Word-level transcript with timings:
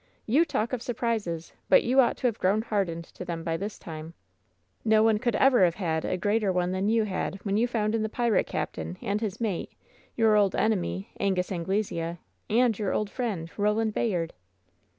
"You 0.25 0.45
talk 0.45 0.73
of 0.73 0.81
surprises; 0.81 1.53
but 1.69 1.83
you 1.83 1.99
ought 1.99 2.17
to 2.17 2.25
have 2.25 2.39
grown 2.39 2.63
hardened 2.63 3.03
to 3.13 3.23
them 3.23 3.43
by 3.43 3.55
this 3.55 3.77
time! 3.77 4.15
No 4.83 5.03
one 5.03 5.19
could 5.19 5.35
ever 5.35 5.63
have 5.63 5.75
had 5.75 6.05
a 6.05 6.17
greater 6.17 6.51
one 6.51 6.71
than 6.71 6.89
you 6.89 7.03
had 7.03 7.35
when 7.45 7.55
you 7.55 7.67
found 7.67 7.93
in 7.93 8.01
the 8.01 8.09
pirate 8.09 8.47
captain 8.47 8.97
and 8.99 9.21
his 9.21 9.39
mate 9.39 9.73
your 10.17 10.35
old 10.35 10.55
enemy, 10.55 11.09
Angus 11.19 11.51
Anglesea, 11.51 12.17
and 12.49 12.79
your 12.79 12.93
old 12.93 13.11
friend, 13.11 13.51
Koland 13.51 13.93
Bayard!' 13.93 14.33